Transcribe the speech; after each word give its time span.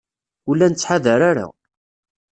Ur 0.47 0.55
la 0.57 0.67
nettḥadar 0.71 1.21
ara. 1.29 1.47